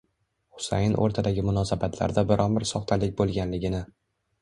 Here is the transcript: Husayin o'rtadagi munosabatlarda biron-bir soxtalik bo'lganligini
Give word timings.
Husayin 0.59 0.95
o'rtadagi 1.03 1.45
munosabatlarda 1.51 2.25
biron-bir 2.35 2.69
soxtalik 2.73 3.19
bo'lganligini 3.25 3.89